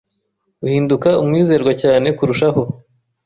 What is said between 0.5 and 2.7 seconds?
Uhinduka umwizerwa cyane kurushaho